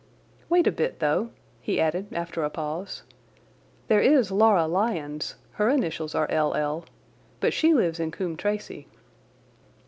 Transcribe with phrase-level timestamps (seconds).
[0.49, 1.29] Wait a bit though,"
[1.61, 3.03] he added after a pause.
[3.87, 6.55] "There is Laura Lyons—her initials are L.
[6.55, 8.87] L.—but she lives in Coombe Tracey."